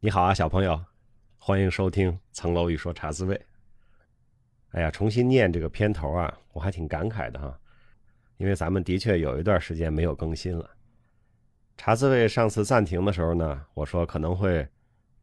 [0.00, 0.80] 你好啊，小朋友，
[1.38, 3.34] 欢迎收听《层楼一说茶滋味》。
[4.70, 7.58] 哎呀，重新念这个片头啊，我还挺感慨的哈，
[8.36, 10.70] 因为咱们的确有一段时间没有更新了。
[11.76, 14.64] 茶滋味上次暂停的时候呢，我说可能会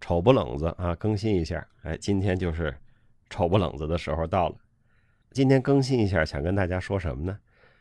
[0.02, 1.66] 丑不冷子啊，更新一下。
[1.84, 2.78] 哎，今天就是
[3.30, 4.58] 丑不冷子的时候到了。
[5.32, 7.40] 今天更新一下，想跟大家说什么呢？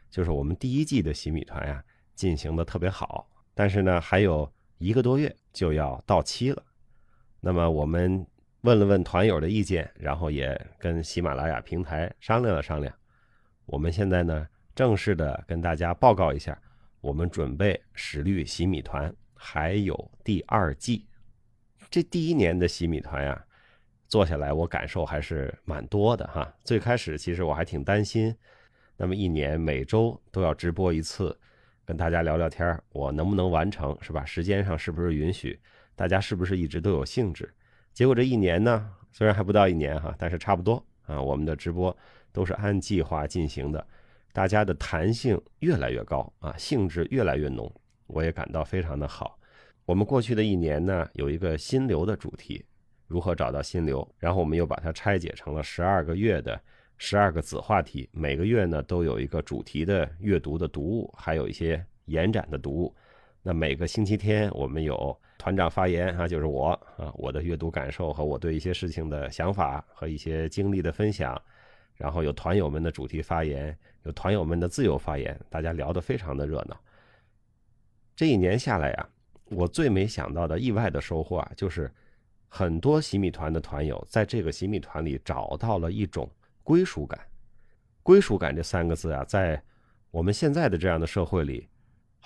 [0.08, 1.82] 就是我们第一季的洗米团呀，
[2.14, 4.48] 进行的特别好，但是呢，还有
[4.78, 6.62] 一个多月就要到期了。
[7.46, 8.26] 那么我们
[8.62, 12.90] 问了问团友的意见，然后也跟喜马拉雅平台商量了商量。
[13.66, 16.58] 我们现在呢，正式的跟大家报告一下，
[17.02, 21.06] 我们准备史律洗米团还有第二季。
[21.90, 23.44] 这第一年的洗米团呀，
[24.08, 26.50] 做下来我感受还是蛮多的哈。
[26.64, 28.34] 最开始其实我还挺担心，
[28.96, 31.38] 那么一年每周都要直播一次，
[31.84, 34.24] 跟大家聊聊天我能不能完成是吧？
[34.24, 35.60] 时间上是不是允许？
[35.96, 37.52] 大家是不是一直都有兴致？
[37.92, 41.20] 结果这一年呢，虽然还不到一年哈，但是差不多啊。
[41.20, 41.96] 我们的直播
[42.32, 43.86] 都是按计划进行的，
[44.32, 47.72] 大家的弹性越来越高啊，兴致越来越浓，
[48.06, 49.38] 我也感到非常的好。
[49.84, 52.64] 我们过去的一年呢，有一个心流的主题，
[53.06, 54.06] 如何找到心流？
[54.18, 56.60] 然后我们又把它拆解成了十二个月的
[56.98, 62.96] 十二个子话题，每个月呢都有一个主题的阅读的读物，还有一些延展的读物。
[63.46, 71.38] 那每个星期天我们有团长发言啊，就是我啊，我的阅读感受和我对一些事情的想法和一些经历的分享，
[71.94, 76.80] 然后有团友们的主题发言，有团友们的自由发言，大家聊得非常的热闹。
[78.16, 79.08] 这一年下来呀，
[79.50, 81.92] 我最没想到的意外的收获啊，就是
[82.48, 86.26] 很多洗米团的团友在这个洗米团里找到了一种
[86.62, 87.20] 归属感。
[88.02, 89.62] 归属感这三个字啊，在
[90.10, 91.68] 我们现在的这样的社会里。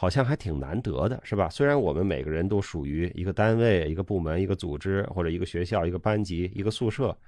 [0.01, 1.49] 好像还挺难得的，是吧？
[1.49, 7.19] 虽然我们每个人都属于一个单位、一个部门、一个组织或者一个学校、一个班级、一个宿舍，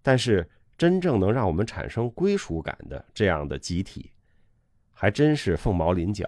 [0.00, 0.48] 但是
[0.78, 4.12] 真正能让我们产生归属感的这样的集体，
[4.92, 6.24] 还真是凤毛麟角。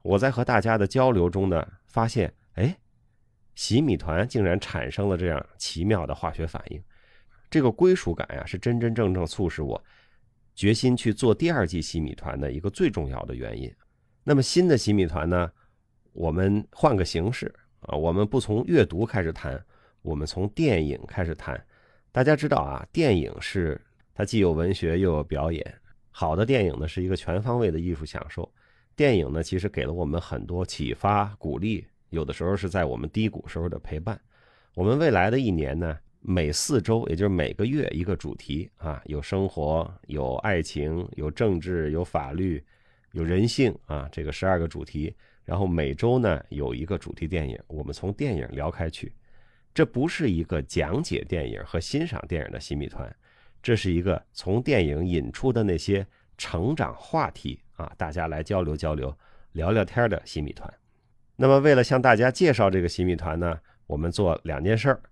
[0.00, 2.74] 我在和大家的交流中呢，发现，哎，
[3.54, 6.82] 洗米团竟然产生了这样奇妙的化学反应。
[7.50, 9.84] 这个归属感呀，是真真正正促使我
[10.54, 13.70] 决心去做第二季洗米团的一个最重要的原因。
[14.24, 15.50] 那么新的洗米团呢？
[16.12, 19.60] 我们换个形式啊，我们不从阅读开始谈，
[20.02, 21.60] 我们从电影开始谈。
[22.12, 23.80] 大家知道啊，电影是
[24.14, 25.74] 它既有文学又有表演。
[26.10, 28.48] 好的电影呢，是一个全方位的艺术享受。
[28.94, 34.20] 电影呢，其实给了我们很多启发、鼓励，有的时候是在我们低谷时候的陪伴。
[34.74, 42.62] 我们未来的一年呢，每四周，也就是每个月一个主题啊，有生活，有爱情，有政治，有法律。
[43.12, 45.14] 有人性啊，这个十二个主题，
[45.44, 49.12] 然后每周呢有一个主题电影，我们从电影聊开去。
[49.74, 53.14] 这不是一个讲解电影和欣赏电影的新米团，
[53.62, 56.06] 这是一个从电影引出的那些
[56.36, 59.16] 成长话题啊，大家来交流交流、
[59.52, 60.72] 聊聊天的新米团。
[61.36, 65.02] 那么为了向大家介绍这个新米团呢，我们做两件事儿。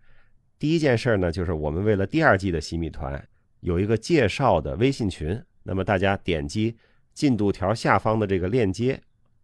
[0.58, 3.26] 第一件事儿呢，就是我们为了第二季的新米团
[3.60, 6.76] 有一个介绍的微信群，那么大家点击。
[7.20, 8.98] 进度条下方的这个链接，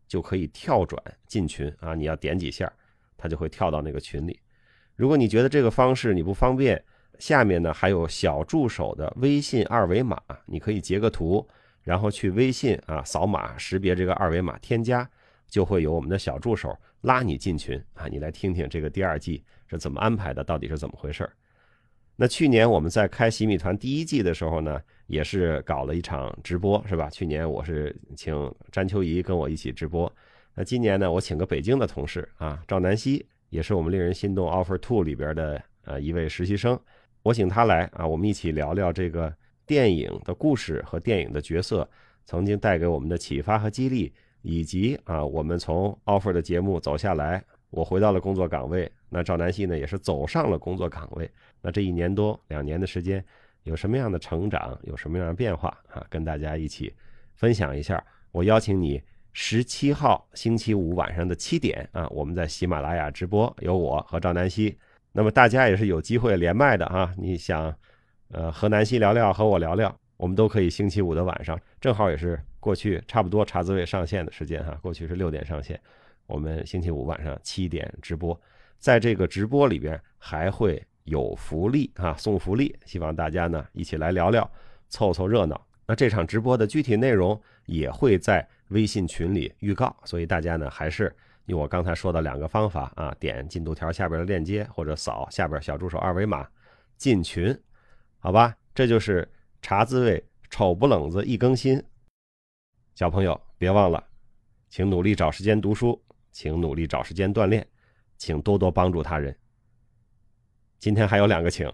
[0.09, 1.95] 就可以跳转进群啊！
[1.95, 2.73] 你要点几下，
[3.19, 4.41] 它就会跳到那个群里。
[4.95, 6.83] 如果你觉得这个方式你不方便，
[7.19, 11.47] 下面呢还有小助手的微信二维码，你可以截个图，
[11.83, 15.07] 然后去微信啊扫码识别这个二维码添加，
[15.47, 18.07] 就会有我们的小助手拉你进群啊！
[18.07, 21.31] 你来听听这个第二季是怎么安排的，到底是怎么回事
[22.17, 24.81] 那去年我们在开洗米团第一季的时候呢？
[25.09, 27.09] 也是搞了一场直播，是吧？
[27.09, 30.13] 去年我是请詹秋怡跟我一起直播，
[30.53, 36.77] 那今年呢，我请个北京的同事啊，赵南希，也是我们令人心动 Offer Two 里边的呃一位实习生，
[37.23, 39.33] 我请他来啊，我们一起聊聊这个
[39.65, 41.89] 电影的故事和电影的角色
[42.25, 44.13] 曾经带给我们的启发和激励，
[44.43, 53.25] 以及啊，我们从 Offer 的节目走下来，我回到了工作岗位，那赵南希呢也是走上了工作岗位，那这一年多两年的时间。
[53.63, 56.07] 有什么样的成长，有什么样的变化啊？
[56.09, 56.95] 跟大家一起
[57.35, 58.01] 分享一下。
[58.31, 59.03] 我邀请你
[59.33, 64.79] 十七号星期五晚上的七点啊，我们在喜马拉雅直播，有我和赵南希。
[65.11, 67.13] 那么大家也是有机会连麦的啊。
[67.19, 67.75] 你想，
[68.31, 70.71] 呃，和南希聊聊，和我聊聊，我们都可以。
[70.71, 74.79] 星期五的晚上，正好也是过去差不多茶滋味上线的时间哈。
[74.81, 75.81] 过去是六点上线，
[76.29, 78.41] 我们星期五晚上七点直播，
[78.79, 80.85] 在这个直播里边还会。
[81.07, 84.51] 有福利啊，送福利，希望大家呢一起来聊聊，
[84.89, 85.67] 凑凑热闹。
[85.87, 91.15] 那这场直播的具体内容也会在微信群里预告，所以大家呢还是
[91.45, 96.45] 用我刚才说的两个方法啊，点进度条下边的链接，或者扫下边小助手二维码
[96.97, 97.57] 进群，
[98.19, 98.57] 好吧？
[98.75, 99.29] 这就是
[99.63, 101.81] 茶滋味丑不冷子一更新。
[102.97, 104.05] 小朋友别忘了，
[104.69, 106.03] 请努力找时间读书，
[106.33, 107.65] 请努力找时间锻炼，
[108.17, 109.37] 请多多帮助他人。
[110.79, 111.73] 今天还有两个请，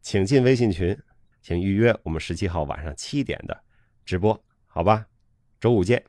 [0.00, 0.98] 请进微信群，
[1.40, 3.64] 请预约我们十七号晚上七点的
[4.04, 5.06] 直播，好吧？
[5.60, 6.02] 周五见。